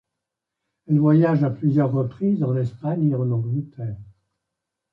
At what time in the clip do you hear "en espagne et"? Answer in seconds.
2.41-3.15